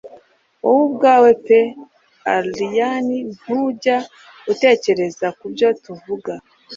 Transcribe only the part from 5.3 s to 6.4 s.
kubyo tuvuga